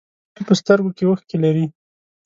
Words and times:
ټپي 0.33 0.43
په 0.47 0.53
سترګو 0.59 0.91
کې 0.97 1.03
اوښکې 1.07 1.37
لري. 1.43 1.65